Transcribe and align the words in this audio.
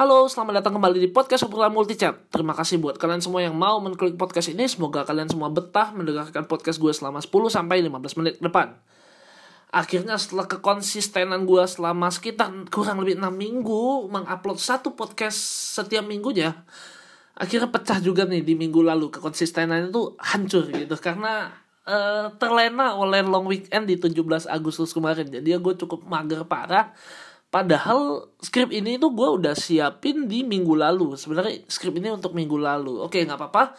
Halo, 0.00 0.24
selamat 0.32 0.64
datang 0.64 0.80
kembali 0.80 0.96
di 0.96 1.12
podcast 1.12 1.44
obrolan 1.44 1.76
multichat. 1.76 2.32
Terima 2.32 2.56
kasih 2.56 2.80
buat 2.80 2.96
kalian 2.96 3.20
semua 3.20 3.44
yang 3.44 3.52
mau 3.52 3.84
mengklik 3.84 4.16
podcast 4.16 4.48
ini. 4.48 4.64
Semoga 4.64 5.04
kalian 5.04 5.28
semua 5.28 5.52
betah 5.52 5.92
mendengarkan 5.92 6.48
podcast 6.48 6.80
gue 6.80 6.88
selama 6.88 7.20
10 7.20 7.28
sampai 7.52 7.84
15 7.84 8.16
menit 8.16 8.40
depan. 8.40 8.80
Akhirnya 9.68 10.16
setelah 10.16 10.48
kekonsistenan 10.48 11.44
gue 11.44 11.60
selama 11.68 12.08
sekitar 12.08 12.48
kurang 12.72 13.04
lebih 13.04 13.20
6 13.20 13.28
minggu 13.28 14.08
mengupload 14.08 14.56
satu 14.56 14.96
podcast 14.96 15.36
setiap 15.76 16.08
minggunya, 16.08 16.64
akhirnya 17.36 17.68
pecah 17.68 18.00
juga 18.00 18.24
nih 18.24 18.40
di 18.40 18.56
minggu 18.56 18.80
lalu. 18.80 19.12
Kekonsistenan 19.12 19.92
itu 19.92 20.16
hancur 20.16 20.64
gitu 20.72 20.96
karena 20.96 21.52
uh, 21.84 22.32
terlena 22.40 22.96
oleh 22.96 23.20
long 23.20 23.44
weekend 23.44 23.84
di 23.84 24.00
17 24.00 24.48
Agustus 24.48 24.96
kemarin. 24.96 25.28
Jadi 25.28 25.52
ya 25.52 25.60
gue 25.60 25.76
cukup 25.76 26.08
mager 26.08 26.48
parah 26.48 26.88
Padahal 27.50 28.30
skrip 28.38 28.70
ini 28.70 28.94
tuh 29.02 29.10
gue 29.10 29.26
udah 29.26 29.58
siapin 29.58 30.30
di 30.30 30.46
minggu 30.46 30.78
lalu. 30.78 31.18
Sebenarnya 31.18 31.66
skrip 31.66 31.98
ini 31.98 32.14
untuk 32.14 32.30
minggu 32.30 32.54
lalu. 32.54 33.02
Oke, 33.02 33.26
nggak 33.26 33.38
apa-apa. 33.38 33.74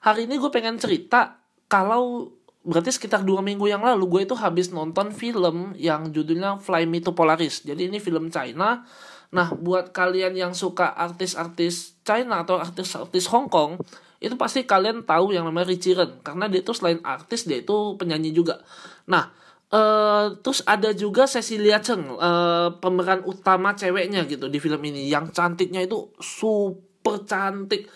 Hari 0.00 0.24
ini 0.24 0.40
gue 0.40 0.48
pengen 0.48 0.80
cerita 0.80 1.36
kalau 1.68 2.32
berarti 2.64 2.92
sekitar 2.92 3.20
dua 3.24 3.44
minggu 3.44 3.68
yang 3.68 3.84
lalu 3.84 4.08
gue 4.08 4.20
itu 4.28 4.36
habis 4.36 4.72
nonton 4.72 5.12
film 5.12 5.76
yang 5.76 6.12
judulnya 6.12 6.56
Fly 6.60 6.88
Me 6.88 7.04
to 7.04 7.12
Polaris. 7.12 7.60
Jadi 7.60 7.92
ini 7.92 8.00
film 8.00 8.32
China. 8.32 8.88
Nah, 9.30 9.52
buat 9.54 9.94
kalian 9.94 10.34
yang 10.34 10.52
suka 10.56 10.90
artis-artis 10.90 12.02
China 12.02 12.42
atau 12.42 12.58
artis-artis 12.58 13.30
Hong 13.30 13.46
Kong, 13.46 13.78
itu 14.18 14.34
pasti 14.34 14.66
kalian 14.66 15.06
tahu 15.06 15.30
yang 15.30 15.46
namanya 15.46 15.70
Richie 15.70 15.94
Ren. 15.94 16.18
Karena 16.20 16.50
dia 16.50 16.60
itu 16.60 16.74
selain 16.74 16.98
artis, 17.06 17.46
dia 17.46 17.62
itu 17.62 17.94
penyanyi 17.94 18.34
juga. 18.34 18.58
Nah, 19.06 19.30
Uh, 19.70 20.34
terus 20.42 20.66
ada 20.66 20.90
juga 20.90 21.30
Cecilia 21.30 21.78
Cheng 21.78 22.18
uh, 22.18 22.74
pemeran 22.82 23.22
utama 23.22 23.70
ceweknya 23.78 24.26
gitu 24.26 24.50
di 24.50 24.58
film 24.58 24.82
ini. 24.82 25.06
Yang 25.06 25.30
cantiknya 25.30 25.86
itu 25.86 26.10
super 26.18 27.22
cantik. 27.22 27.86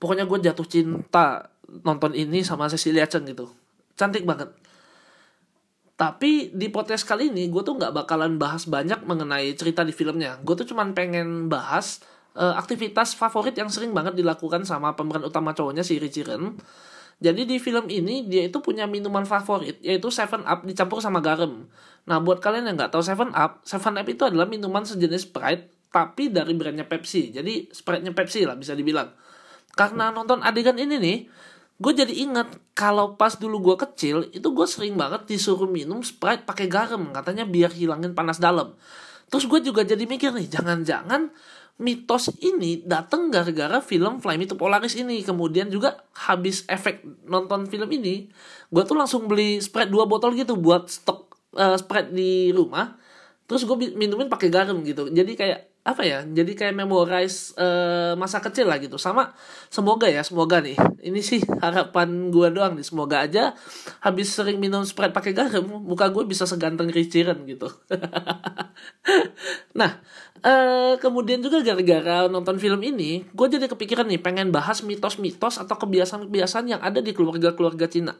Pokoknya 0.00 0.24
gue 0.24 0.38
jatuh 0.40 0.64
cinta 0.64 1.52
nonton 1.84 2.16
ini 2.16 2.40
sama 2.40 2.72
Cecilia 2.72 3.04
Cheng 3.04 3.28
gitu. 3.28 3.44
Cantik 3.92 4.24
banget. 4.24 4.48
Tapi 5.98 6.54
di 6.54 6.72
podcast 6.72 7.04
kali 7.04 7.28
ini 7.28 7.52
gue 7.52 7.60
tuh 7.60 7.76
nggak 7.76 7.92
bakalan 7.92 8.40
bahas 8.40 8.64
banyak 8.64 9.04
mengenai 9.04 9.52
cerita 9.52 9.84
di 9.84 9.92
filmnya. 9.92 10.40
Gue 10.40 10.56
tuh 10.56 10.64
cuman 10.64 10.96
pengen 10.96 11.52
bahas 11.52 12.00
uh, 12.38 12.54
aktivitas 12.56 13.18
favorit 13.18 13.52
yang 13.52 13.68
sering 13.68 13.92
banget 13.92 14.16
dilakukan 14.16 14.64
sama 14.64 14.94
pemeran 14.94 15.26
utama 15.26 15.52
cowoknya 15.52 15.84
si 15.84 15.98
Richie 16.00 16.24
Ren 16.24 16.56
jadi 17.18 17.42
di 17.42 17.58
film 17.58 17.90
ini 17.90 18.30
dia 18.30 18.46
itu 18.46 18.62
punya 18.62 18.86
minuman 18.86 19.26
favorit 19.26 19.82
yaitu 19.82 20.06
Seven 20.14 20.46
Up 20.46 20.62
dicampur 20.62 21.02
sama 21.02 21.18
garam. 21.18 21.66
Nah 22.06 22.22
buat 22.22 22.38
kalian 22.38 22.70
yang 22.70 22.76
nggak 22.78 22.94
tahu 22.94 23.02
Seven 23.02 23.34
Up, 23.34 23.58
Seven 23.66 23.98
Up 23.98 24.06
itu 24.06 24.22
adalah 24.22 24.46
minuman 24.46 24.86
sejenis 24.86 25.26
Sprite 25.26 25.66
tapi 25.90 26.30
dari 26.30 26.54
brandnya 26.54 26.86
Pepsi. 26.86 27.34
Jadi 27.34 27.74
Sprite-nya 27.74 28.14
Pepsi 28.14 28.46
lah 28.46 28.54
bisa 28.54 28.78
dibilang. 28.78 29.10
Karena 29.74 30.14
nonton 30.14 30.46
adegan 30.46 30.78
ini 30.78 30.94
nih, 30.94 31.18
gue 31.78 31.92
jadi 31.94 32.14
inget 32.14 32.54
kalau 32.78 33.18
pas 33.18 33.34
dulu 33.34 33.74
gue 33.74 33.76
kecil 33.82 34.30
itu 34.30 34.48
gue 34.54 34.66
sering 34.70 34.94
banget 34.94 35.26
disuruh 35.26 35.66
minum 35.66 35.98
Sprite 36.06 36.46
pakai 36.46 36.70
garam 36.70 37.10
katanya 37.10 37.42
biar 37.42 37.74
hilangin 37.74 38.14
panas 38.14 38.38
dalam. 38.38 38.78
Terus 39.28 39.44
gue 39.50 39.60
juga 39.60 39.82
jadi 39.84 40.06
mikir 40.06 40.32
nih, 40.32 40.48
jangan-jangan 40.48 41.34
mitos 41.78 42.34
ini 42.42 42.82
datang 42.82 43.30
gara-gara 43.30 43.78
film 43.78 44.18
Fly 44.18 44.34
Me 44.34 44.50
to 44.50 44.58
Polaris 44.58 44.98
ini. 44.98 45.22
Kemudian 45.22 45.70
juga 45.70 46.02
habis 46.14 46.66
efek 46.66 47.06
nonton 47.24 47.70
film 47.70 47.88
ini, 47.94 48.26
gue 48.68 48.82
tuh 48.82 48.98
langsung 48.98 49.30
beli 49.30 49.62
Sprite 49.62 49.90
dua 49.90 50.04
botol 50.10 50.34
gitu 50.34 50.58
buat 50.58 50.90
stok 50.90 51.38
uh, 51.54 51.78
Sprite 51.78 52.10
di 52.10 52.50
rumah. 52.50 52.98
Terus 53.48 53.64
gue 53.64 53.94
minumin 53.96 54.28
pakai 54.28 54.52
garam 54.52 54.76
gitu. 54.84 55.08
Jadi 55.08 55.32
kayak 55.38 55.67
apa 55.88 56.04
ya 56.04 56.20
jadi 56.20 56.52
kayak 56.52 56.84
memorize 56.84 57.56
uh, 57.56 58.12
masa 58.20 58.44
kecil 58.44 58.68
lah 58.68 58.76
gitu. 58.76 59.00
Sama 59.00 59.32
semoga 59.72 60.04
ya 60.04 60.20
semoga 60.20 60.60
nih. 60.60 60.76
Ini 61.00 61.20
sih 61.24 61.40
harapan 61.64 62.28
gue 62.28 62.48
doang 62.52 62.76
nih 62.76 62.84
semoga 62.84 63.24
aja 63.24 63.56
habis 64.04 64.28
sering 64.28 64.60
minum 64.60 64.84
sprite 64.84 65.16
pakai 65.16 65.32
garam 65.32 65.64
muka 65.64 66.12
gue 66.12 66.28
bisa 66.28 66.44
seganteng 66.44 66.92
riciran 66.92 67.40
gitu. 67.48 67.72
Nah 69.78 70.02
uh, 70.44 70.94
kemudian 71.00 71.40
juga 71.40 71.64
gara-gara 71.64 72.28
nonton 72.28 72.60
film 72.60 72.84
ini 72.84 73.24
gue 73.32 73.46
jadi 73.48 73.66
kepikiran 73.70 74.06
nih 74.10 74.20
pengen 74.20 74.52
bahas 74.52 74.84
mitos-mitos 74.84 75.56
atau 75.56 75.74
kebiasaan-kebiasaan 75.78 76.66
yang 76.68 76.80
ada 76.84 77.00
di 77.00 77.16
keluarga-keluarga 77.16 77.88
Cina. 77.88 78.14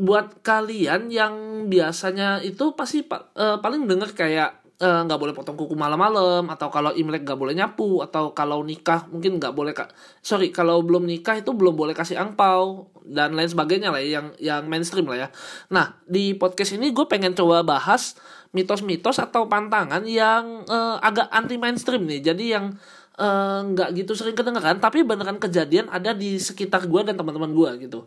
Buat 0.00 0.40
kalian 0.40 1.12
yang 1.12 1.66
biasanya 1.68 2.40
itu 2.40 2.72
pasti 2.72 3.04
uh, 3.04 3.60
paling 3.60 3.84
denger 3.84 4.16
kayak 4.16 4.59
nggak 4.80 5.18
uh, 5.18 5.20
boleh 5.20 5.36
potong 5.36 5.60
kuku 5.60 5.76
malam-malam 5.76 6.48
atau 6.48 6.72
kalau 6.72 6.88
imlek 6.96 7.28
nggak 7.28 7.36
boleh 7.36 7.52
nyapu 7.52 8.00
atau 8.00 8.32
kalau 8.32 8.64
nikah 8.64 9.04
mungkin 9.12 9.36
nggak 9.36 9.52
boleh 9.52 9.76
kak 9.76 9.92
sorry 10.24 10.48
kalau 10.48 10.80
belum 10.80 11.04
nikah 11.04 11.36
itu 11.36 11.52
belum 11.52 11.76
boleh 11.76 11.92
kasih 11.92 12.16
angpau 12.16 12.88
dan 13.10 13.34
lain 13.34 13.50
sebagainya 13.50 13.90
lah 13.90 14.00
ya, 14.00 14.20
yang 14.20 14.26
yang 14.38 14.62
mainstream 14.70 15.10
lah 15.10 15.26
ya. 15.26 15.28
Nah 15.74 15.98
di 16.06 16.32
podcast 16.38 16.78
ini 16.78 16.94
gue 16.94 17.04
pengen 17.10 17.34
coba 17.34 17.66
bahas 17.66 18.14
mitos-mitos 18.54 19.18
atau 19.18 19.50
pantangan 19.50 20.06
yang 20.06 20.62
uh, 20.70 20.96
agak 21.02 21.26
anti 21.34 21.58
mainstream 21.58 22.06
nih. 22.06 22.32
Jadi 22.32 22.44
yang 22.54 22.74
eh, 23.20 23.60
nggak 23.66 23.88
uh, 23.90 23.96
gitu 23.96 24.12
sering 24.16 24.38
kedengeran 24.38 24.80
tapi 24.80 25.04
beneran 25.04 25.36
kejadian 25.36 25.90
ada 25.90 26.14
di 26.14 26.38
sekitar 26.40 26.86
gue 26.86 27.00
dan 27.04 27.18
teman-teman 27.18 27.50
gue 27.52 27.70
gitu. 27.90 28.00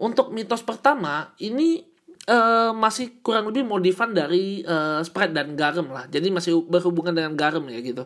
Untuk 0.00 0.32
mitos 0.32 0.64
pertama 0.64 1.36
ini 1.42 1.89
uh, 2.28 2.74
masih 2.76 3.22
kurang 3.24 3.48
lebih 3.48 3.64
modifan 3.64 4.12
dari 4.12 4.60
uh, 4.66 5.00
Sprite 5.00 5.32
dan 5.32 5.56
garam 5.56 5.88
lah. 5.88 6.04
Jadi 6.10 6.28
masih 6.28 6.60
berhubungan 6.66 7.14
dengan 7.16 7.32
garam 7.38 7.64
ya 7.70 7.80
gitu. 7.80 8.04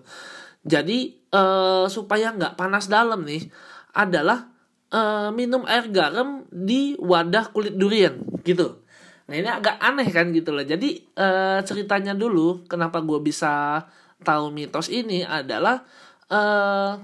Jadi 0.64 1.18
uh, 1.34 1.90
supaya 1.90 2.30
nggak 2.32 2.54
panas 2.54 2.86
dalam 2.86 3.26
nih 3.26 3.48
adalah 3.96 4.48
uh, 4.94 5.30
minum 5.34 5.66
air 5.66 5.90
garam 5.90 6.46
di 6.52 6.94
wadah 7.00 7.50
kulit 7.50 7.74
durian 7.74 8.22
gitu. 8.46 8.84
Nah 9.24 9.34
ini 9.34 9.48
agak 9.48 9.80
aneh 9.80 10.08
kan 10.12 10.30
gitu 10.30 10.52
loh. 10.52 10.64
Jadi 10.64 11.00
uh, 11.16 11.60
ceritanya 11.64 12.12
dulu 12.12 12.64
kenapa 12.68 13.00
gue 13.00 13.20
bisa 13.24 13.84
tahu 14.24 14.48
mitos 14.52 14.88
ini 14.88 15.20
adalah 15.20 15.84
uh, 16.32 16.96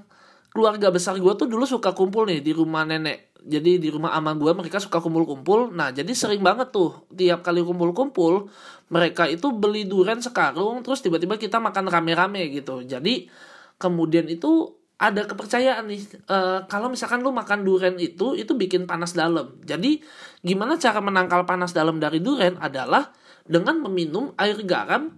keluarga 0.51 0.91
besar 0.91 1.17
gue 1.21 1.33
tuh 1.37 1.47
dulu 1.47 1.63
suka 1.69 1.95
kumpul 1.95 2.27
nih 2.27 2.43
di 2.43 2.53
rumah 2.57 2.83
nenek 2.83 3.30
jadi 3.45 3.81
di 3.81 3.89
rumah 3.89 4.13
ama 4.13 4.37
gue 4.37 4.53
mereka 4.53 4.77
suka 4.77 5.01
kumpul-kumpul. 5.01 5.73
Nah 5.73 5.89
jadi 5.89 6.13
sering 6.13 6.45
banget 6.45 6.69
tuh 6.71 7.09
tiap 7.15 7.41
kali 7.41 7.65
kumpul-kumpul 7.65 8.53
mereka 8.93 9.25
itu 9.25 9.49
beli 9.55 9.89
durian 9.89 10.21
sekarung 10.21 10.85
terus 10.85 11.01
tiba-tiba 11.01 11.41
kita 11.41 11.57
makan 11.57 11.89
rame-rame 11.89 12.53
gitu. 12.53 12.85
Jadi 12.85 13.33
kemudian 13.81 14.29
itu 14.29 14.77
ada 15.01 15.25
kepercayaan 15.25 15.89
nih 15.89 16.03
e, 16.29 16.39
kalau 16.69 16.93
misalkan 16.93 17.25
lu 17.25 17.33
makan 17.33 17.65
durian 17.65 17.97
itu 17.97 18.37
itu 18.37 18.53
bikin 18.53 18.85
panas 18.85 19.17
dalam. 19.17 19.57
Jadi 19.65 20.05
gimana 20.45 20.77
cara 20.77 21.01
menangkal 21.01 21.49
panas 21.49 21.73
dalam 21.73 21.97
dari 21.97 22.21
durian 22.21 22.61
adalah 22.61 23.09
dengan 23.49 23.81
meminum 23.89 24.37
air 24.37 24.61
garam 24.69 25.09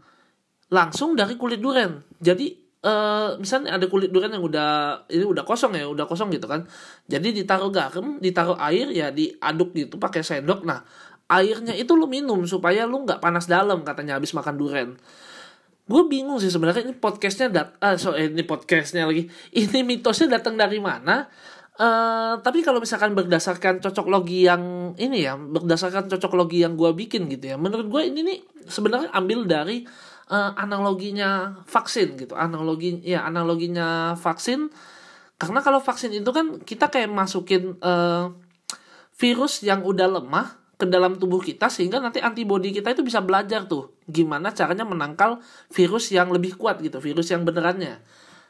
langsung 0.71 1.19
dari 1.19 1.35
kulit 1.35 1.59
durian. 1.59 1.99
Jadi 2.23 2.62
uh, 2.83 3.39
misalnya 3.39 3.79
ada 3.79 3.87
kulit 3.87 4.11
durian 4.11 4.35
yang 4.35 4.45
udah 4.45 5.03
ini 5.09 5.25
udah 5.25 5.47
kosong 5.47 5.79
ya 5.79 5.87
udah 5.89 6.05
kosong 6.07 6.29
gitu 6.35 6.51
kan. 6.51 6.67
Jadi 7.07 7.43
ditaruh 7.43 7.71
garam 7.71 8.19
ditaruh 8.19 8.59
air 8.59 8.91
ya 8.91 9.09
diaduk 9.15 9.73
gitu 9.75 9.97
pakai 9.97 10.21
sendok. 10.21 10.67
Nah 10.67 10.83
airnya 11.31 11.73
itu 11.73 11.95
lu 11.97 12.11
minum 12.11 12.45
supaya 12.45 12.85
lu 12.85 13.07
nggak 13.07 13.23
panas 13.23 13.49
dalam 13.49 13.87
katanya 13.87 14.19
habis 14.19 14.35
makan 14.35 14.55
durian. 14.59 14.91
Gue 15.83 16.03
bingung 16.07 16.39
sih 16.39 16.51
sebenarnya 16.51 16.87
ini 16.87 16.95
podcastnya 16.95 17.49
dat 17.51 17.69
ah 17.83 17.99
so 17.99 18.15
eh, 18.15 18.31
ini 18.31 18.47
podcastnya 18.47 19.07
lagi. 19.09 19.27
Ini 19.67 19.83
mitosnya 19.83 20.39
datang 20.39 20.55
dari 20.55 20.79
mana? 20.79 21.27
Uh, 21.73 22.37
tapi 22.45 22.61
kalau 22.61 22.85
misalkan 22.85 23.17
berdasarkan 23.17 23.81
cocok 23.81 24.07
logi 24.13 24.45
yang 24.45 24.93
ini 25.01 25.25
ya 25.25 25.41
berdasarkan 25.41 26.05
cocok 26.05 26.37
logi 26.37 26.61
yang 26.61 26.77
gue 26.77 26.93
bikin 26.93 27.33
gitu 27.33 27.49
ya 27.49 27.57
menurut 27.57 27.89
gue 27.89 28.13
ini 28.13 28.21
nih 28.21 28.39
sebenarnya 28.69 29.09
ambil 29.17 29.49
dari 29.49 29.89
uh, 30.33 30.57
analoginya 30.57 31.61
vaksin 31.69 32.17
gitu. 32.17 32.33
Analogi 32.33 33.05
ya 33.05 33.29
analoginya 33.29 34.17
vaksin. 34.17 34.73
Karena 35.37 35.61
kalau 35.61 35.85
vaksin 35.85 36.17
itu 36.17 36.31
kan 36.33 36.65
kita 36.65 36.89
kayak 36.89 37.13
masukin 37.13 37.77
uh, 37.85 38.33
virus 39.13 39.61
yang 39.61 39.85
udah 39.85 40.09
lemah 40.09 40.57
ke 40.81 40.89
dalam 40.89 41.15
tubuh 41.15 41.39
kita 41.39 41.71
sehingga 41.71 42.03
nanti 42.03 42.19
antibodi 42.19 42.75
kita 42.75 42.91
itu 42.91 43.07
bisa 43.07 43.23
belajar 43.23 43.71
tuh 43.71 43.95
gimana 44.11 44.51
caranya 44.51 44.83
menangkal 44.83 45.39
virus 45.71 46.11
yang 46.11 46.35
lebih 46.35 46.59
kuat 46.59 46.83
gitu 46.83 46.99
virus 46.99 47.31
yang 47.31 47.47
benerannya. 47.47 48.03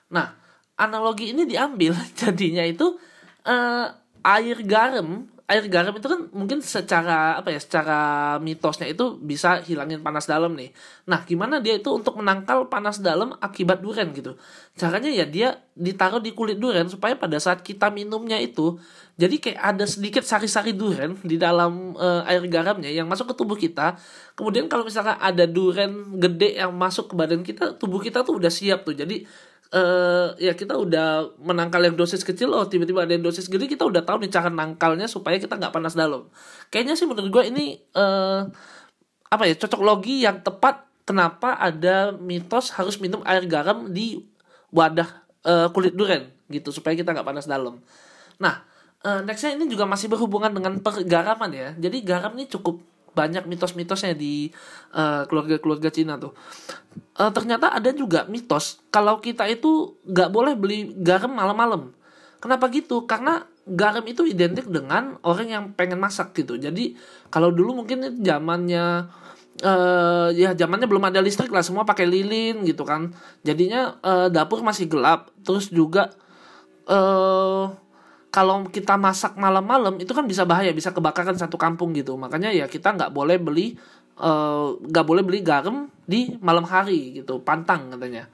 Nah 0.08 0.32
analogi 0.80 1.36
ini 1.36 1.44
diambil 1.44 1.92
jadinya 2.20 2.64
itu 2.64 2.96
uh, 3.44 3.86
air 4.24 4.58
garam 4.64 5.28
air 5.52 5.68
garam 5.68 5.92
itu 5.92 6.08
kan 6.08 6.32
mungkin 6.32 6.64
secara 6.64 7.36
apa 7.36 7.52
ya 7.52 7.60
secara 7.60 7.98
mitosnya 8.40 8.88
itu 8.88 9.20
bisa 9.20 9.60
hilangin 9.60 10.00
panas 10.00 10.24
dalam 10.24 10.56
nih. 10.56 10.72
Nah 11.04 11.28
gimana 11.28 11.60
dia 11.60 11.76
itu 11.76 11.92
untuk 11.92 12.16
menangkal 12.16 12.72
panas 12.72 13.04
dalam 13.04 13.36
akibat 13.36 13.84
durian 13.84 14.08
gitu? 14.16 14.40
Caranya 14.72 15.12
ya 15.12 15.28
dia 15.28 15.60
ditaruh 15.76 16.24
di 16.24 16.32
kulit 16.32 16.56
durian 16.56 16.88
supaya 16.88 17.12
pada 17.20 17.36
saat 17.36 17.60
kita 17.60 17.92
minumnya 17.92 18.40
itu 18.40 18.80
jadi 19.20 19.36
kayak 19.36 19.60
ada 19.60 19.84
sedikit 19.84 20.24
sari-sari 20.24 20.72
durian 20.72 21.12
di 21.20 21.36
dalam 21.36 21.92
uh, 22.00 22.24
air 22.24 22.40
garamnya 22.48 22.88
yang 22.88 23.04
masuk 23.04 23.30
ke 23.30 23.34
tubuh 23.36 23.60
kita. 23.60 24.00
Kemudian 24.32 24.72
kalau 24.72 24.88
misalkan 24.88 25.20
ada 25.20 25.44
durian 25.44 26.16
gede 26.16 26.56
yang 26.56 26.72
masuk 26.72 27.12
ke 27.12 27.14
badan 27.14 27.44
kita 27.44 27.76
tubuh 27.76 28.00
kita 28.00 28.24
tuh 28.24 28.40
udah 28.40 28.48
siap 28.48 28.88
tuh. 28.88 28.96
Jadi 28.96 29.28
uh, 29.72 30.36
ya 30.36 30.52
kita 30.52 30.76
udah 30.76 31.36
menangkal 31.40 31.80
yang 31.82 31.96
dosis 31.96 32.22
kecil 32.22 32.52
oh 32.52 32.68
tiba-tiba 32.68 33.08
ada 33.08 33.16
yang 33.16 33.24
dosis 33.24 33.48
gede 33.48 33.66
kita 33.66 33.88
udah 33.88 34.04
tahu 34.04 34.22
nih 34.22 34.30
cara 34.30 34.52
nangkalnya 34.52 35.08
supaya 35.08 35.40
kita 35.40 35.56
nggak 35.56 35.72
panas 35.72 35.96
dalam. 35.96 36.28
Kayaknya 36.68 36.94
sih 36.94 37.08
menurut 37.08 37.30
gue 37.32 37.44
ini 37.48 37.80
uh, 37.96 38.46
apa 39.32 39.44
ya 39.48 39.56
cocok 39.56 39.80
logi 39.80 40.22
yang 40.22 40.44
tepat 40.44 40.84
kenapa 41.08 41.56
ada 41.56 42.12
mitos 42.12 42.70
harus 42.76 43.00
minum 43.00 43.24
air 43.24 43.48
garam 43.48 43.88
di 43.90 44.20
wadah 44.70 45.08
uh, 45.48 45.68
kulit 45.72 45.96
durian 45.96 46.28
gitu 46.52 46.68
supaya 46.70 46.92
kita 46.92 47.16
nggak 47.16 47.26
panas 47.26 47.48
dalam. 47.48 47.80
Nah 48.38 48.62
uh, 49.02 49.20
nextnya 49.24 49.56
ini 49.56 49.66
juga 49.72 49.88
masih 49.88 50.12
berhubungan 50.12 50.52
dengan 50.52 50.78
pergaraman 50.84 51.50
ya. 51.50 51.68
Jadi 51.80 52.04
garam 52.04 52.36
ini 52.36 52.46
cukup 52.46 52.91
banyak 53.12 53.44
mitos-mitosnya 53.44 54.16
di 54.16 54.48
uh, 54.96 55.28
keluarga-keluarga 55.28 55.92
Cina 55.92 56.16
tuh. 56.16 56.32
Uh, 57.16 57.28
ternyata 57.32 57.72
ada 57.72 57.92
juga 57.92 58.24
mitos 58.28 58.80
kalau 58.88 59.20
kita 59.20 59.44
itu 59.48 59.96
nggak 60.08 60.30
boleh 60.32 60.54
beli 60.56 60.92
garam 61.00 61.32
malam-malam. 61.32 61.92
Kenapa 62.42 62.66
gitu? 62.72 63.06
Karena 63.06 63.46
garam 63.62 64.02
itu 64.10 64.26
identik 64.26 64.66
dengan 64.66 65.20
orang 65.22 65.46
yang 65.46 65.64
pengen 65.78 66.02
masak 66.02 66.34
gitu. 66.34 66.58
Jadi 66.58 66.98
kalau 67.30 67.54
dulu 67.54 67.84
mungkin 67.84 68.18
zamannya 68.18 69.06
uh, 69.62 70.28
ya 70.34 70.50
zamannya 70.58 70.90
belum 70.90 71.06
ada 71.06 71.22
listrik 71.22 71.54
lah 71.54 71.62
semua 71.62 71.86
pakai 71.86 72.08
lilin 72.08 72.66
gitu 72.66 72.82
kan. 72.82 73.14
Jadinya 73.46 74.00
uh, 74.02 74.26
dapur 74.26 74.64
masih 74.66 74.90
gelap. 74.90 75.30
Terus 75.46 75.70
juga 75.70 76.10
uh, 76.90 77.70
kalau 78.32 78.64
kita 78.64 78.96
masak 78.96 79.36
malam-malam 79.36 80.00
itu 80.00 80.08
kan 80.16 80.24
bisa 80.24 80.48
bahaya 80.48 80.72
bisa 80.72 80.88
kebakaran 80.88 81.36
satu 81.36 81.60
kampung 81.60 81.92
gitu. 81.92 82.16
Makanya 82.16 82.48
ya 82.48 82.64
kita 82.64 82.96
nggak 82.96 83.12
boleh 83.12 83.36
beli 83.36 83.76
eh, 84.16 84.68
nggak 84.72 85.04
uh, 85.04 85.08
boleh 85.08 85.20
beli 85.20 85.44
garam 85.44 85.92
di 86.08 86.32
malam 86.40 86.64
hari 86.64 87.20
gitu 87.20 87.44
pantang 87.44 87.92
katanya. 87.92 88.24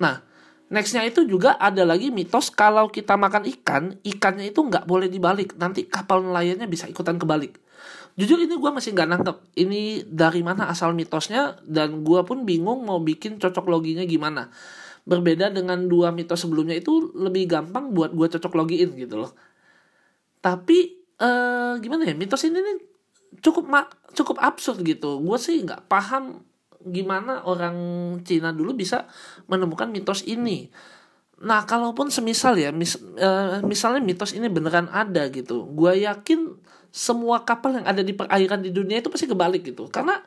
Nah 0.00 0.24
nextnya 0.72 1.04
itu 1.04 1.28
juga 1.28 1.60
ada 1.60 1.84
lagi 1.84 2.08
mitos 2.08 2.48
kalau 2.48 2.88
kita 2.88 3.14
makan 3.14 3.44
ikan 3.60 4.00
ikannya 4.00 4.56
itu 4.56 4.64
nggak 4.64 4.88
boleh 4.88 5.12
dibalik. 5.12 5.52
Nanti 5.60 5.84
kapal 5.84 6.24
nelayannya 6.24 6.64
bisa 6.64 6.88
ikutan 6.88 7.20
kebalik. 7.20 7.60
Jujur 8.16 8.40
ini 8.40 8.56
gue 8.56 8.70
masih 8.72 8.96
nggak 8.96 9.08
nangkep. 9.12 9.36
Ini 9.52 10.08
dari 10.08 10.40
mana 10.40 10.72
asal 10.72 10.96
mitosnya 10.96 11.60
dan 11.68 12.00
gue 12.00 12.20
pun 12.24 12.48
bingung 12.48 12.88
mau 12.88 13.04
bikin 13.04 13.36
cocok 13.36 13.68
loginya 13.68 14.08
gimana 14.08 14.48
berbeda 15.06 15.54
dengan 15.54 15.86
dua 15.86 16.10
mitos 16.10 16.42
sebelumnya 16.42 16.74
itu 16.74 17.14
lebih 17.14 17.46
gampang 17.46 17.94
buat 17.94 18.10
gue 18.10 18.26
cocok 18.26 18.52
login 18.58 18.90
gitu 18.98 19.22
loh. 19.22 19.32
Tapi 20.42 21.06
uh, 21.22 21.78
gimana 21.78 22.10
ya 22.10 22.14
mitos 22.18 22.42
ini 22.42 22.58
nih 22.58 22.76
cukup 23.38 23.70
cukup 24.12 24.36
absurd 24.42 24.82
gitu. 24.82 25.22
Gue 25.22 25.38
sih 25.38 25.62
nggak 25.62 25.86
paham 25.86 26.42
gimana 26.82 27.46
orang 27.46 27.78
Cina 28.26 28.50
dulu 28.50 28.74
bisa 28.74 29.06
menemukan 29.46 29.86
mitos 29.86 30.26
ini. 30.26 30.74
Nah 31.46 31.62
kalaupun 31.62 32.10
semisal 32.10 32.58
ya 32.58 32.74
mis, 32.74 32.98
uh, 32.98 33.62
misalnya 33.62 34.02
mitos 34.02 34.34
ini 34.34 34.50
beneran 34.50 34.90
ada 34.90 35.30
gitu 35.30 35.68
gue 35.70 36.02
yakin 36.02 36.58
semua 36.90 37.44
kapal 37.44 37.76
yang 37.76 37.86
ada 37.86 38.00
di 38.00 38.16
perairan 38.16 38.64
di 38.64 38.74
dunia 38.74 38.98
itu 38.98 39.06
pasti 39.06 39.30
kebalik 39.30 39.62
gitu. 39.70 39.86
Karena 39.86 40.18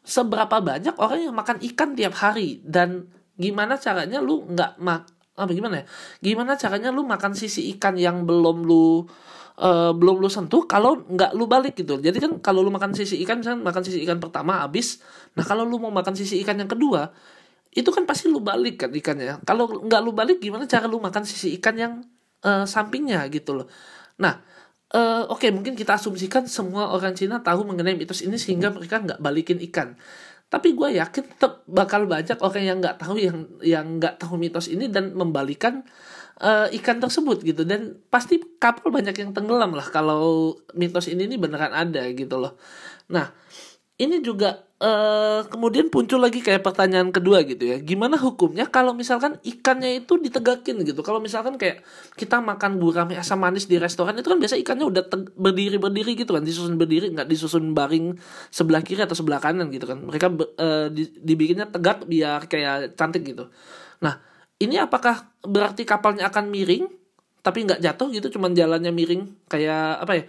seberapa 0.00 0.56
banyak 0.56 0.96
orang 0.96 1.20
yang 1.28 1.34
makan 1.36 1.60
ikan 1.72 1.92
tiap 1.92 2.16
hari 2.16 2.64
dan 2.64 3.12
gimana 3.38 3.80
caranya 3.80 4.18
lu 4.20 4.44
nggak 4.48 4.80
mak 4.80 5.08
apa 5.32 5.50
gimana 5.56 5.74
ya? 5.82 5.84
Gimana 6.20 6.52
caranya 6.60 6.92
lu 6.92 7.08
makan 7.08 7.32
sisi 7.32 7.72
ikan 7.76 7.96
yang 7.96 8.28
belum 8.28 8.68
lu 8.68 9.08
uh, 9.56 9.92
belum 9.96 10.20
lu 10.20 10.28
sentuh 10.28 10.68
kalau 10.68 11.00
nggak 11.08 11.32
lu 11.32 11.48
balik 11.48 11.74
gitu? 11.80 11.96
Jadi 11.98 12.20
kan 12.20 12.32
kalau 12.44 12.60
lu 12.60 12.68
makan 12.68 12.92
sisi 12.92 13.16
ikan 13.24 13.40
misalnya 13.40 13.64
makan 13.64 13.82
sisi 13.84 14.04
ikan 14.04 14.20
pertama 14.20 14.60
habis 14.60 15.00
nah 15.32 15.44
kalau 15.44 15.64
lu 15.64 15.80
mau 15.80 15.88
makan 15.88 16.12
sisi 16.12 16.36
ikan 16.44 16.60
yang 16.60 16.68
kedua 16.68 17.12
itu 17.72 17.88
kan 17.88 18.04
pasti 18.04 18.28
lu 18.28 18.44
balik 18.44 18.84
kan 18.84 18.90
ikannya. 18.92 19.40
Kalau 19.48 19.88
nggak 19.88 20.00
lu 20.04 20.12
balik 20.12 20.38
gimana 20.44 20.68
cara 20.68 20.84
lu 20.84 21.00
makan 21.00 21.24
sisi 21.24 21.56
ikan 21.56 21.74
yang 21.80 21.92
uh, 22.44 22.68
sampingnya 22.68 23.24
gitu 23.32 23.56
loh? 23.56 23.66
Nah 24.20 24.36
uh, 24.92 25.24
oke 25.32 25.40
okay, 25.40 25.50
mungkin 25.50 25.72
kita 25.72 25.96
asumsikan 25.96 26.44
semua 26.44 26.92
orang 26.92 27.16
Cina 27.16 27.40
tahu 27.40 27.64
mengenai 27.64 27.96
mitos 27.96 28.20
ini 28.20 28.36
sehingga 28.36 28.68
mereka 28.68 29.00
nggak 29.00 29.18
balikin 29.24 29.58
ikan 29.72 29.96
tapi 30.52 30.76
gue 30.76 31.00
yakin 31.00 31.32
tetap 31.32 31.64
bakal 31.64 32.04
banyak 32.04 32.36
orang 32.36 32.64
yang 32.68 32.76
nggak 32.84 33.00
tahu 33.00 33.16
yang 33.16 33.48
yang 33.64 33.96
nggak 33.96 34.20
tahu 34.20 34.36
mitos 34.36 34.68
ini 34.68 34.84
dan 34.92 35.16
membalikan 35.16 35.80
uh, 36.44 36.68
ikan 36.76 37.00
tersebut 37.00 37.40
gitu. 37.40 37.64
Dan 37.64 38.04
pasti 38.12 38.36
kapal 38.60 38.92
banyak 38.92 39.16
yang 39.16 39.32
tenggelam 39.32 39.72
lah 39.72 39.88
kalau 39.88 40.52
mitos 40.76 41.08
ini 41.08 41.24
ini 41.24 41.40
beneran 41.40 41.72
ada 41.72 42.04
gitu 42.12 42.36
loh. 42.36 42.60
Nah 43.08 43.32
ini 43.96 44.20
juga 44.20 44.68
uh, 44.82 45.40
kemudian 45.46 45.86
muncul 45.88 46.18
lagi 46.18 46.42
kayak 46.42 46.66
pertanyaan 46.66 47.14
kedua 47.14 47.46
gitu 47.46 47.62
ya. 47.62 47.78
Gimana 47.78 48.18
hukumnya 48.18 48.66
kalau 48.66 48.92
misalkan 48.92 49.38
ikannya 49.46 50.02
itu 50.02 50.18
ditegakin 50.18 50.82
gitu? 50.82 51.00
Kalau 51.06 51.22
misalkan 51.22 51.54
kayak 51.56 51.86
kita 52.18 52.42
makan 52.42 52.82
gurame 52.82 53.14
asam 53.14 53.38
manis 53.38 53.70
di 53.70 53.78
restoran 53.78 54.18
itu 54.18 54.26
kan 54.26 54.42
biasa 54.42 54.58
ikannya 54.58 54.86
udah 54.90 55.02
berdiri 55.38 55.78
berdiri 55.78 56.18
gitu 56.18 56.34
kan 56.34 56.42
disusun 56.42 56.74
berdiri 56.76 57.14
nggak 57.14 57.30
disusun 57.30 57.72
baring 57.72 58.18
sebelah 58.50 58.82
kiri 58.82 59.06
atau 59.06 59.14
sebelah 59.14 59.38
kanan 59.38 59.70
gitu 59.70 59.86
kan. 59.86 60.02
Mereka 60.02 60.26
uh, 60.58 60.86
di, 60.90 61.08
dibikinnya 61.22 61.70
tegak 61.70 62.04
biar 62.04 62.50
kayak 62.50 62.98
cantik 62.98 63.22
gitu. 63.22 63.48
Nah 64.02 64.18
ini 64.58 64.82
apakah 64.82 65.30
berarti 65.46 65.86
kapalnya 65.86 66.26
akan 66.28 66.50
miring 66.50 66.90
tapi 67.42 67.66
nggak 67.66 67.82
jatuh 67.82 68.06
gitu 68.14 68.38
cuman 68.38 68.54
jalannya 68.54 68.90
miring 68.90 69.46
kayak 69.46 70.02
apa 70.02 70.12
ya? 70.18 70.24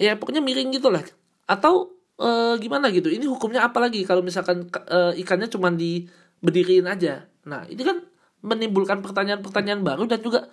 Ya 0.00 0.12
pokoknya 0.16 0.44
miring 0.44 0.72
gitu 0.72 0.88
lah 0.92 1.04
atau 1.50 1.99
uh, 2.20 2.54
gimana 2.60 2.92
gitu. 2.92 3.08
Ini 3.08 3.24
hukumnya 3.26 3.64
apa 3.64 3.80
lagi 3.80 4.04
kalau 4.04 4.20
misalkan 4.20 4.68
uh, 4.92 5.16
ikannya 5.16 5.48
cuma 5.48 5.72
diberdiriin 5.72 6.84
aja? 6.86 7.24
Nah 7.48 7.64
ini 7.66 7.80
kan 7.80 8.04
menimbulkan 8.44 9.00
pertanyaan-pertanyaan 9.00 9.80
baru 9.80 10.04
dan 10.04 10.20
juga 10.20 10.52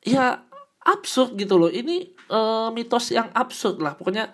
ya 0.00 0.40
absurd 0.84 1.36
gitu 1.36 1.60
loh. 1.60 1.68
Ini 1.68 2.16
uh, 2.32 2.68
mitos 2.72 3.12
yang 3.12 3.28
absurd 3.36 3.80
lah. 3.80 3.96
Pokoknya 3.96 4.32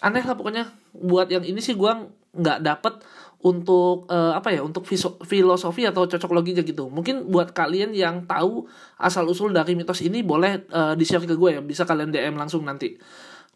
aneh 0.00 0.24
lah 0.24 0.36
pokoknya. 0.36 0.72
Buat 0.96 1.30
yang 1.30 1.44
ini 1.44 1.60
sih 1.62 1.76
gue 1.76 1.92
nggak 2.30 2.58
dapet 2.66 2.94
untuk 3.40 4.04
uh, 4.12 4.36
apa 4.36 4.52
ya 4.52 4.60
untuk 4.60 4.84
filosofi 5.24 5.88
atau 5.88 6.04
cocok 6.04 6.30
loginya 6.36 6.60
gitu. 6.60 6.92
Mungkin 6.92 7.32
buat 7.32 7.56
kalian 7.56 7.96
yang 7.96 8.28
tahu 8.28 8.68
asal 9.00 9.24
usul 9.24 9.56
dari 9.56 9.72
mitos 9.72 10.04
ini 10.04 10.20
boleh 10.20 10.68
uh, 10.68 10.92
di 10.92 11.04
share 11.08 11.24
ke 11.24 11.36
gue 11.36 11.50
ya. 11.56 11.60
Bisa 11.64 11.88
kalian 11.88 12.12
dm 12.12 12.36
langsung 12.36 12.68
nanti. 12.68 13.00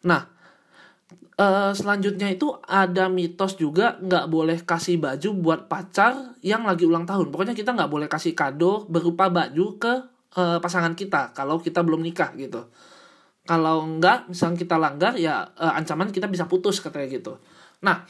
Nah 0.09 0.34
uh, 1.39 1.71
selanjutnya 1.75 2.31
itu 2.31 2.55
ada 2.65 3.11
mitos 3.11 3.59
juga 3.59 3.99
nggak 3.99 4.25
boleh 4.31 4.57
kasih 4.63 4.97
baju 4.99 5.29
buat 5.35 5.61
pacar 5.67 6.37
yang 6.41 6.63
lagi 6.63 6.87
ulang 6.87 7.03
tahun. 7.03 7.29
Pokoknya 7.31 7.55
kita 7.55 7.75
nggak 7.75 7.91
boleh 7.91 8.07
kasih 8.07 8.33
kado 8.33 8.87
berupa 8.87 9.27
baju 9.27 9.65
ke 9.77 9.93
uh, 10.39 10.57
pasangan 10.59 10.95
kita 10.95 11.35
kalau 11.35 11.59
kita 11.59 11.83
belum 11.83 12.01
nikah 12.01 12.33
gitu. 12.39 12.67
Kalau 13.45 13.85
nggak, 13.85 14.33
misalnya 14.33 14.57
kita 14.57 14.75
langgar 14.81 15.13
ya 15.21 15.45
uh, 15.45 15.77
ancaman 15.77 16.09
kita 16.09 16.25
bisa 16.25 16.49
putus 16.49 16.81
katanya 16.81 17.13
gitu. 17.13 17.37
Nah, 17.85 18.01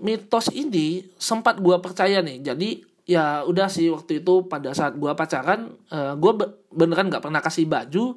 mitos 0.00 0.48
ini 0.56 1.04
sempat 1.20 1.60
gue 1.60 1.76
percaya 1.84 2.24
nih. 2.24 2.40
Jadi 2.40 2.68
ya 3.04 3.44
udah 3.44 3.68
sih 3.68 3.92
waktu 3.92 4.24
itu 4.24 4.48
pada 4.48 4.72
saat 4.72 4.96
gue 4.96 5.12
pacaran, 5.12 5.76
uh, 5.92 6.16
gue 6.16 6.32
beneran 6.72 7.12
nggak 7.12 7.20
pernah 7.20 7.44
kasih 7.44 7.68
baju 7.68 8.16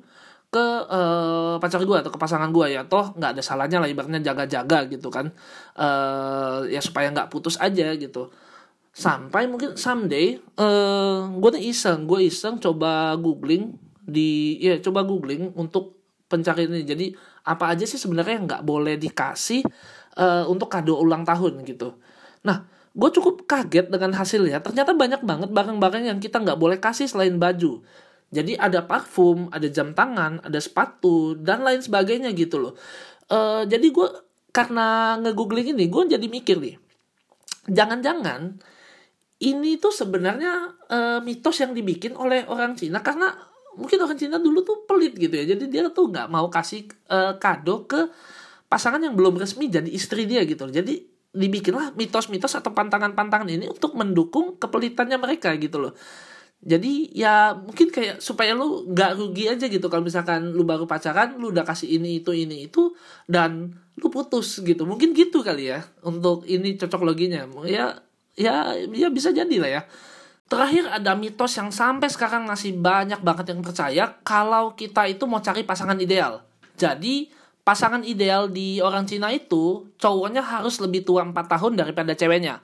ke 0.52 0.66
uh, 0.92 1.56
pacar 1.64 1.80
gue 1.80 1.98
atau 2.04 2.12
ke 2.12 2.20
pasangan 2.20 2.52
gue 2.52 2.76
ya. 2.76 2.84
Toh 2.84 3.16
nggak 3.16 3.40
ada 3.40 3.42
salahnya 3.42 3.80
lah 3.80 3.88
ibaratnya 3.88 4.20
jaga-jaga 4.20 4.84
gitu 4.92 5.08
kan. 5.08 5.32
Uh, 5.80 6.68
ya 6.68 6.84
supaya 6.84 7.08
nggak 7.16 7.32
putus 7.32 7.56
aja 7.56 7.96
gitu. 7.96 8.28
Sampai 8.92 9.48
mungkin 9.48 9.80
someday 9.80 10.36
uh, 10.60 10.68
eh, 10.68 11.20
gue 11.40 11.50
tuh 11.56 11.64
iseng 11.64 12.04
gue 12.04 12.28
iseng 12.28 12.60
coba 12.60 13.16
googling 13.16 13.80
di 14.04 14.60
ya 14.60 14.76
coba 14.84 15.08
googling 15.08 15.56
untuk 15.56 15.96
pencarian 16.28 16.76
ini. 16.76 16.84
Jadi 16.84 17.06
apa 17.48 17.72
aja 17.72 17.88
sih 17.88 17.96
sebenarnya 17.96 18.44
yang 18.44 18.46
nggak 18.52 18.64
boleh 18.68 19.00
dikasih 19.00 19.64
uh, 20.20 20.44
untuk 20.52 20.68
kado 20.68 21.00
ulang 21.00 21.24
tahun 21.24 21.64
gitu. 21.64 21.96
Nah 22.44 22.68
gue 22.92 23.10
cukup 23.16 23.48
kaget 23.48 23.88
dengan 23.88 24.12
hasilnya. 24.20 24.60
Ternyata 24.60 24.92
banyak 25.00 25.24
banget 25.24 25.50
barang-barang 25.56 26.12
yang 26.12 26.20
kita 26.20 26.44
nggak 26.44 26.60
boleh 26.60 26.76
kasih 26.76 27.08
selain 27.08 27.40
baju 27.40 27.80
jadi 28.32 28.56
ada 28.56 28.88
parfum, 28.88 29.52
ada 29.52 29.68
jam 29.68 29.92
tangan, 29.92 30.40
ada 30.40 30.60
sepatu 30.64 31.36
dan 31.36 31.68
lain 31.68 31.84
sebagainya 31.84 32.32
gitu 32.32 32.64
loh. 32.64 32.74
Uh, 33.28 33.68
jadi 33.68 33.92
gue 33.92 34.08
karena 34.56 35.20
ngegoogling 35.20 35.76
ini 35.76 35.92
gue 35.92 36.16
jadi 36.16 36.28
mikir 36.32 36.64
nih, 36.64 36.76
jangan-jangan 37.68 38.56
ini 39.44 39.76
tuh 39.84 39.92
sebenarnya 39.92 40.80
uh, 40.88 41.20
mitos 41.20 41.60
yang 41.60 41.76
dibikin 41.76 42.16
oleh 42.16 42.48
orang 42.48 42.80
Cina 42.80 43.04
karena 43.04 43.36
mungkin 43.76 44.00
orang 44.00 44.16
Cina 44.16 44.40
dulu 44.40 44.64
tuh 44.64 44.88
pelit 44.88 45.12
gitu 45.20 45.36
ya. 45.36 45.52
Jadi 45.52 45.68
dia 45.68 45.92
tuh 45.92 46.08
nggak 46.08 46.32
mau 46.32 46.48
kasih 46.48 46.88
uh, 47.12 47.36
kado 47.36 47.84
ke 47.84 48.08
pasangan 48.72 49.04
yang 49.04 49.20
belum 49.20 49.36
resmi 49.36 49.68
jadi 49.68 49.92
istri 49.92 50.24
dia 50.24 50.48
gitu. 50.48 50.72
Jadi 50.72 51.04
dibikinlah 51.32 51.96
mitos-mitos 51.96 52.56
atau 52.60 52.72
pantangan-pantangan 52.76 53.48
ini 53.48 53.68
untuk 53.68 53.96
mendukung 53.96 54.60
kepelitannya 54.60 55.16
mereka 55.20 55.56
gitu 55.60 55.80
loh 55.80 55.96
jadi 56.62 56.94
ya 57.10 57.58
mungkin 57.58 57.90
kayak 57.90 58.22
supaya 58.22 58.54
lu 58.54 58.86
nggak 58.94 59.18
rugi 59.18 59.50
aja 59.50 59.66
gitu 59.66 59.90
kalau 59.90 60.06
misalkan 60.06 60.54
lu 60.54 60.62
baru 60.62 60.86
pacaran 60.86 61.42
lu 61.42 61.50
udah 61.50 61.66
kasih 61.66 61.98
ini 61.98 62.22
itu 62.22 62.38
ini 62.38 62.70
itu 62.70 62.94
dan 63.26 63.74
lu 63.98 64.08
putus 64.14 64.62
gitu 64.62 64.86
mungkin 64.86 65.18
gitu 65.18 65.42
kali 65.42 65.74
ya 65.74 65.82
untuk 66.06 66.46
ini 66.46 66.78
cocok 66.78 67.02
loginya 67.02 67.50
ya 67.66 67.98
ya 68.38 68.78
ya 68.78 69.08
bisa 69.10 69.34
jadi 69.34 69.58
lah 69.58 69.72
ya 69.82 69.84
Terakhir 70.52 70.84
ada 70.92 71.16
mitos 71.16 71.56
yang 71.56 71.72
sampai 71.72 72.12
sekarang 72.12 72.44
masih 72.44 72.76
banyak 72.76 73.24
banget 73.24 73.56
yang 73.56 73.64
percaya 73.64 74.12
kalau 74.20 74.76
kita 74.76 75.08
itu 75.08 75.24
mau 75.24 75.40
cari 75.40 75.64
pasangan 75.64 75.96
ideal. 75.96 76.44
Jadi 76.76 77.32
pasangan 77.64 78.04
ideal 78.04 78.52
di 78.52 78.84
orang 78.84 79.08
Cina 79.08 79.32
itu 79.32 79.88
cowoknya 79.96 80.44
harus 80.44 80.76
lebih 80.84 81.08
tua 81.08 81.24
4 81.24 81.32
tahun 81.32 81.80
daripada 81.80 82.12
ceweknya. 82.20 82.60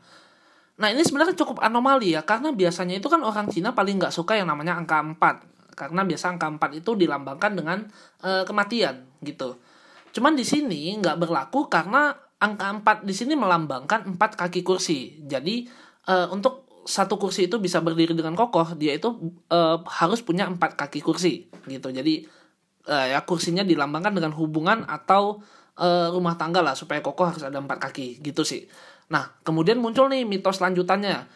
Nah 0.78 0.94
ini 0.94 1.02
sebenarnya 1.02 1.34
cukup 1.34 1.62
anomali 1.62 2.14
ya 2.14 2.22
karena 2.22 2.54
biasanya 2.54 3.02
itu 3.02 3.10
kan 3.10 3.26
orang 3.26 3.50
Cina 3.50 3.74
paling 3.74 3.98
nggak 3.98 4.14
suka 4.14 4.38
yang 4.38 4.50
namanya 4.50 4.78
angka 4.78 5.02
4 5.02 5.78
karena 5.78 6.02
biasa 6.06 6.38
angka 6.38 6.48
4 6.74 6.82
itu 6.82 6.92
dilambangkan 6.98 7.52
dengan 7.54 7.80
e, 8.22 8.46
kematian 8.46 9.06
gitu. 9.26 9.58
Cuman 10.14 10.38
di 10.38 10.46
sini 10.46 10.94
nggak 11.02 11.18
berlaku 11.18 11.66
karena 11.70 12.14
angka 12.38 13.02
4 13.02 13.10
di 13.10 13.14
sini 13.14 13.34
melambangkan 13.34 14.18
4 14.18 14.18
kaki 14.18 14.62
kursi. 14.62 15.26
Jadi 15.26 15.66
e, 16.06 16.14
untuk 16.30 16.68
satu 16.88 17.20
kursi 17.20 17.52
itu 17.52 17.60
bisa 17.60 17.84
berdiri 17.84 18.16
dengan 18.16 18.34
kokoh 18.34 18.74
dia 18.80 18.96
itu 18.96 19.12
uh, 19.52 19.84
harus 19.84 20.24
punya 20.24 20.48
empat 20.48 20.80
kaki 20.80 21.04
kursi 21.04 21.52
gitu 21.68 21.92
jadi 21.92 22.24
uh, 22.88 23.06
ya 23.12 23.20
kursinya 23.28 23.62
dilambangkan 23.68 24.16
dengan 24.16 24.32
hubungan 24.32 24.88
atau 24.88 25.44
uh, 25.76 26.08
rumah 26.16 26.40
tangga 26.40 26.64
lah 26.64 26.74
supaya 26.80 27.04
kokoh 27.04 27.36
harus 27.36 27.44
ada 27.44 27.60
empat 27.60 27.84
kaki 27.84 28.24
gitu 28.24 28.48
sih 28.48 28.66
nah 29.08 29.36
kemudian 29.48 29.80
muncul 29.80 30.12
nih 30.12 30.28
mitos 30.28 30.60
lanjutannya. 30.60 31.28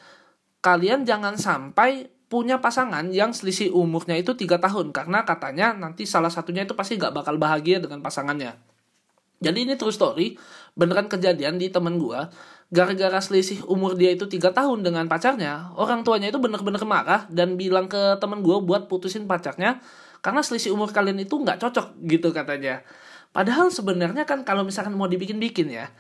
Kalian 0.62 1.08
jangan 1.08 1.40
sampai 1.40 2.12
punya 2.32 2.64
pasangan 2.64 3.12
yang 3.12 3.36
selisih 3.36 3.76
umurnya 3.76 4.16
itu 4.16 4.32
tiga 4.40 4.56
tahun 4.56 4.96
karena 4.96 5.28
katanya 5.28 5.76
nanti 5.76 6.08
salah 6.08 6.32
satunya 6.32 6.64
itu 6.64 6.72
pasti 6.78 6.96
gak 6.96 7.12
bakal 7.12 7.36
bahagia 7.36 7.84
dengan 7.84 8.00
pasangannya. 8.00 8.56
Jadi 9.42 9.66
ini 9.66 9.74
true 9.76 9.92
story 9.92 10.38
beneran 10.78 11.10
kejadian 11.10 11.58
di 11.58 11.74
temen 11.74 11.98
gua. 11.98 12.30
Gara-gara 12.72 13.20
selisih 13.20 13.68
umur 13.68 14.00
dia 14.00 14.16
itu 14.16 14.32
tiga 14.32 14.56
tahun 14.56 14.80
dengan 14.80 15.12
pacarnya, 15.12 15.76
orang 15.76 16.08
tuanya 16.08 16.32
itu 16.32 16.40
bener-bener 16.40 16.80
marah 16.88 17.28
dan 17.28 17.60
bilang 17.60 17.92
ke 17.92 18.16
temen 18.24 18.40
gue 18.40 18.64
buat 18.64 18.88
putusin 18.88 19.28
pacarnya 19.28 19.84
karena 20.24 20.40
selisih 20.40 20.72
umur 20.72 20.96
kalian 20.96 21.20
itu 21.20 21.36
nggak 21.36 21.60
cocok 21.60 22.00
gitu 22.08 22.32
katanya. 22.32 22.80
Padahal 23.36 23.76
sebenarnya 23.76 24.24
kan 24.24 24.48
kalau 24.48 24.64
misalkan 24.64 24.96
mau 24.96 25.12
dibikin-bikin 25.12 25.68
ya, 25.68 25.92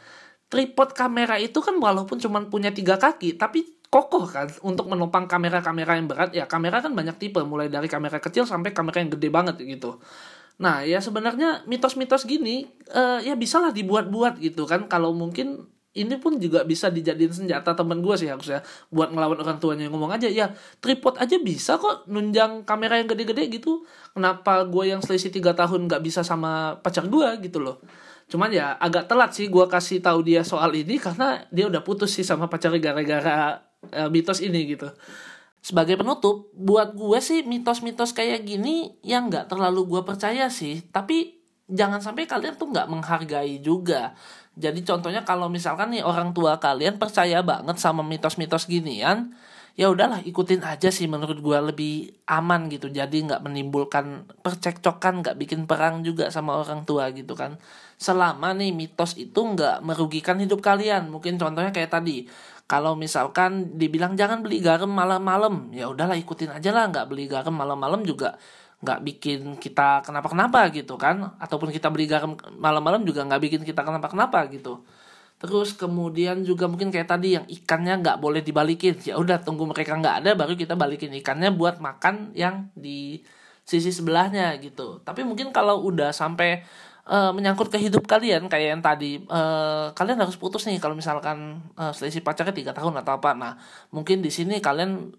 tripod 0.51 0.91
kamera 0.91 1.39
itu 1.39 1.63
kan 1.63 1.79
walaupun 1.79 2.19
cuma 2.19 2.43
punya 2.43 2.75
tiga 2.75 2.99
kaki, 2.99 3.39
tapi 3.39 3.79
kokoh 3.87 4.27
kan. 4.27 4.51
Untuk 4.67 4.91
menopang 4.91 5.25
kamera-kamera 5.25 5.95
yang 5.95 6.11
berat. 6.11 6.35
Ya 6.35 6.43
kamera 6.43 6.83
kan 6.83 6.91
banyak 6.91 7.15
tipe, 7.15 7.39
mulai 7.47 7.71
dari 7.71 7.87
kamera 7.87 8.19
kecil 8.19 8.43
sampai 8.43 8.75
kamera 8.75 8.99
yang 8.99 9.15
gede 9.15 9.31
banget 9.31 9.55
gitu. 9.63 10.03
Nah 10.59 10.83
ya 10.83 10.99
sebenarnya 10.99 11.63
mitos-mitos 11.65 12.27
gini 12.27 12.69
uh, 12.93 13.23
ya 13.23 13.33
bisalah 13.39 13.71
dibuat-buat 13.71 14.43
gitu 14.43 14.67
kan. 14.67 14.91
Kalau 14.91 15.15
mungkin 15.15 15.71
ini 15.91 16.15
pun 16.15 16.39
juga 16.39 16.63
bisa 16.63 16.87
dijadiin 16.87 17.35
senjata 17.35 17.71
temen 17.75 18.03
gue 18.03 18.15
sih 18.19 18.27
harusnya. 18.27 18.59
Buat 18.91 19.15
ngelawan 19.15 19.39
orang 19.39 19.57
tuanya 19.63 19.87
yang 19.87 19.95
ngomong 19.95 20.11
aja 20.19 20.27
ya 20.27 20.51
tripod 20.83 21.15
aja 21.19 21.39
bisa 21.39 21.79
kok 21.79 22.07
nunjang 22.11 22.67
kamera 22.67 22.99
yang 22.99 23.07
gede-gede 23.07 23.47
gitu. 23.51 23.87
Kenapa 24.11 24.67
gue 24.67 24.91
yang 24.91 24.99
selisih 24.99 25.31
tiga 25.31 25.55
tahun 25.55 25.87
nggak 25.87 26.03
bisa 26.03 26.21
sama 26.27 26.79
pacar 26.83 27.07
gue 27.07 27.27
gitu 27.47 27.63
loh 27.63 27.79
cuman 28.31 28.47
ya 28.47 28.79
agak 28.79 29.11
telat 29.11 29.35
sih 29.35 29.51
gue 29.51 29.65
kasih 29.67 29.99
tahu 29.99 30.23
dia 30.23 30.47
soal 30.47 30.71
ini 30.71 30.95
karena 30.95 31.43
dia 31.51 31.67
udah 31.67 31.83
putus 31.83 32.15
sih 32.15 32.23
sama 32.23 32.47
pacar 32.47 32.71
gara-gara 32.79 33.59
uh, 33.91 34.07
mitos 34.07 34.39
ini 34.39 34.71
gitu. 34.71 34.87
Sebagai 35.61 35.99
penutup 35.99 36.49
buat 36.55 36.95
gue 36.95 37.19
sih 37.21 37.43
mitos-mitos 37.43 38.15
kayak 38.15 38.47
gini 38.47 38.97
yang 39.03 39.29
nggak 39.29 39.51
terlalu 39.51 39.85
gue 39.85 40.01
percaya 40.07 40.47
sih. 40.47 40.79
Tapi 40.89 41.43
jangan 41.67 41.99
sampai 41.99 42.25
kalian 42.25 42.55
tuh 42.55 42.71
nggak 42.71 42.87
menghargai 42.87 43.59
juga. 43.59 44.15
Jadi 44.55 44.83
contohnya 44.83 45.27
kalau 45.27 45.51
misalkan 45.51 45.91
nih 45.91 46.03
orang 46.03 46.31
tua 46.31 46.57
kalian 46.57 46.97
percaya 46.97 47.43
banget 47.43 47.77
sama 47.77 48.01
mitos-mitos 48.01 48.65
ginian, 48.65 49.35
ya 49.79 49.87
udahlah 49.87 50.19
ikutin 50.21 50.61
aja 50.67 50.91
sih 50.91 51.07
menurut 51.07 51.39
gue 51.39 51.57
lebih 51.73 51.93
aman 52.27 52.67
gitu. 52.67 52.91
Jadi 52.91 53.23
nggak 53.27 53.41
menimbulkan 53.43 54.27
percekcokan, 54.43 55.23
nggak 55.23 55.35
bikin 55.39 55.65
perang 55.69 56.03
juga 56.03 56.27
sama 56.29 56.59
orang 56.59 56.83
tua 56.83 57.09
gitu 57.15 57.33
kan. 57.33 57.55
Selama 57.95 58.51
nih 58.55 58.75
mitos 58.75 59.15
itu 59.15 59.39
nggak 59.39 59.83
merugikan 59.85 60.37
hidup 60.41 60.59
kalian. 60.59 61.07
Mungkin 61.09 61.39
contohnya 61.39 61.71
kayak 61.71 61.91
tadi, 61.91 62.27
kalau 62.67 62.95
misalkan 62.99 63.75
dibilang 63.79 64.15
jangan 64.19 64.43
beli 64.43 64.59
garam 64.63 64.91
malam-malam, 64.91 65.71
ya 65.75 65.87
udahlah 65.91 66.15
ikutin 66.19 66.51
aja 66.55 66.71
lah 66.75 66.87
nggak 66.91 67.07
beli 67.11 67.25
garam 67.31 67.55
malam-malam 67.55 68.03
juga 68.03 68.35
nggak 68.81 68.99
bikin 69.05 69.61
kita 69.61 70.01
kenapa-kenapa 70.01 70.73
gitu 70.73 70.97
kan 70.97 71.37
ataupun 71.37 71.69
kita 71.69 71.93
beli 71.93 72.09
garam 72.09 72.33
malam-malam 72.57 73.05
juga 73.05 73.21
nggak 73.29 73.41
bikin 73.45 73.61
kita 73.61 73.85
kenapa-kenapa 73.85 74.49
gitu 74.49 74.81
terus 75.41 75.73
kemudian 75.73 76.45
juga 76.45 76.69
mungkin 76.69 76.93
kayak 76.93 77.09
tadi 77.09 77.33
yang 77.33 77.49
ikannya 77.49 77.97
nggak 78.05 78.17
boleh 78.21 78.45
dibalikin. 78.45 78.93
Ya 79.01 79.17
udah 79.17 79.41
tunggu 79.41 79.65
mereka 79.65 79.97
nggak 79.97 80.15
ada 80.21 80.31
baru 80.37 80.53
kita 80.53 80.77
balikin 80.77 81.09
ikannya 81.17 81.49
buat 81.49 81.81
makan 81.81 82.37
yang 82.37 82.69
di 82.77 83.25
sisi 83.65 83.89
sebelahnya 83.89 84.53
gitu. 84.61 85.01
Tapi 85.01 85.25
mungkin 85.25 85.49
kalau 85.49 85.81
udah 85.81 86.13
sampai 86.13 86.61
uh, 87.09 87.33
menyangkut 87.33 87.73
ke 87.73 87.81
hidup 87.81 88.05
kalian 88.05 88.45
kayak 88.53 88.77
yang 88.77 88.83
tadi 88.85 89.25
uh, 89.33 89.89
kalian 89.97 90.21
harus 90.21 90.37
putus 90.37 90.69
nih 90.69 90.77
kalau 90.77 90.93
misalkan 90.93 91.65
uh, 91.73 91.89
selisih 91.89 92.21
pacarnya 92.21 92.53
tiga 92.53 92.71
tahun 92.77 93.01
atau 93.01 93.17
apa. 93.17 93.33
Nah 93.33 93.57
mungkin 93.89 94.21
di 94.21 94.29
sini 94.29 94.61
kalian 94.61 95.09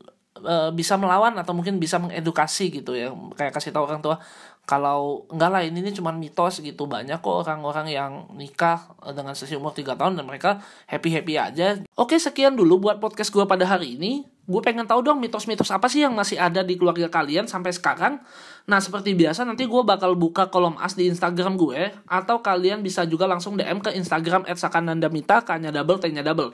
bisa 0.72 0.98
melawan 0.98 1.36
atau 1.38 1.52
mungkin 1.54 1.76
bisa 1.76 2.00
mengedukasi 2.02 2.72
gitu 2.72 2.96
ya. 2.96 3.12
Kayak 3.36 3.52
kasih 3.58 3.70
tahu 3.70 3.84
orang 3.90 4.02
tua 4.02 4.16
kalau 4.62 5.26
enggak 5.26 5.50
lah 5.50 5.62
ini, 5.66 5.82
ini 5.82 5.90
cuma 5.90 6.14
mitos 6.14 6.62
gitu 6.62 6.86
banyak 6.86 7.18
kok 7.18 7.46
orang-orang 7.46 7.90
yang 7.90 8.12
nikah 8.38 8.94
dengan 9.10 9.34
sesi 9.34 9.58
umur 9.58 9.74
3 9.74 9.98
tahun 9.98 10.14
dan 10.14 10.24
mereka 10.24 10.62
happy-happy 10.86 11.34
aja 11.34 11.82
oke 11.98 12.14
sekian 12.14 12.54
dulu 12.54 12.78
buat 12.78 13.02
podcast 13.02 13.34
gue 13.34 13.42
pada 13.42 13.66
hari 13.66 13.98
ini 13.98 14.22
gue 14.42 14.58
pengen 14.62 14.86
tahu 14.86 15.06
dong 15.06 15.22
mitos-mitos 15.22 15.70
apa 15.70 15.86
sih 15.86 16.02
yang 16.02 16.18
masih 16.18 16.34
ada 16.34 16.66
di 16.66 16.74
keluarga 16.74 17.06
kalian 17.06 17.46
sampai 17.46 17.70
sekarang. 17.70 18.18
Nah 18.66 18.82
seperti 18.82 19.14
biasa 19.14 19.46
nanti 19.46 19.70
gue 19.70 19.82
bakal 19.86 20.18
buka 20.18 20.50
kolom 20.50 20.74
as 20.82 20.98
di 20.98 21.06
Instagram 21.06 21.54
gue 21.54 21.94
atau 22.10 22.42
kalian 22.42 22.82
bisa 22.82 23.06
juga 23.06 23.30
langsung 23.30 23.54
DM 23.54 23.78
ke 23.78 23.94
Instagram 23.94 24.42
@sakanandamita 24.50 25.46
kanya 25.46 25.70
double 25.70 26.02
t-nya 26.02 26.26
double. 26.26 26.50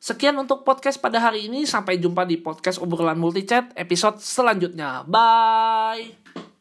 Sekian 0.00 0.36
untuk 0.36 0.64
podcast 0.64 1.00
pada 1.00 1.20
hari 1.20 1.48
ini. 1.48 1.64
Sampai 1.64 1.96
jumpa 2.00 2.28
di 2.28 2.40
podcast 2.40 2.80
obrolan 2.80 3.16
multichat 3.20 3.72
episode 3.76 4.20
selanjutnya. 4.20 5.04
Bye. 5.04 6.55